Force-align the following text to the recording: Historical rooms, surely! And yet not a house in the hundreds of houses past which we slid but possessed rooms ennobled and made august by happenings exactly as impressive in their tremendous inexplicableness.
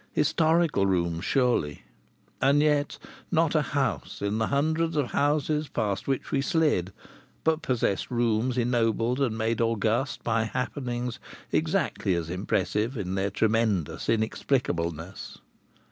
Historical 0.13 0.87
rooms, 0.87 1.23
surely! 1.25 1.83
And 2.41 2.59
yet 2.63 2.97
not 3.31 3.53
a 3.53 3.61
house 3.61 4.19
in 4.19 4.39
the 4.39 4.47
hundreds 4.47 4.95
of 4.97 5.11
houses 5.11 5.67
past 5.67 6.07
which 6.07 6.31
we 6.31 6.41
slid 6.41 6.91
but 7.43 7.61
possessed 7.61 8.09
rooms 8.09 8.57
ennobled 8.57 9.21
and 9.21 9.37
made 9.37 9.61
august 9.61 10.23
by 10.23 10.45
happenings 10.45 11.19
exactly 11.51 12.15
as 12.15 12.31
impressive 12.31 12.97
in 12.97 13.13
their 13.13 13.29
tremendous 13.29 14.07
inexplicableness. 14.09 15.37